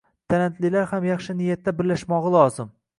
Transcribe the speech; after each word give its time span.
talantlilar 0.33 0.89
ham 0.95 1.05
yaxshi 1.11 1.37
niyatda 1.45 1.77
birlashmog’i 1.83 2.37
lozim. 2.39 2.79